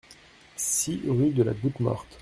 six 0.55 0.99
rue 1.07 1.29
de 1.29 1.43
la 1.43 1.53
Goutte 1.53 1.79
Morte 1.79 2.17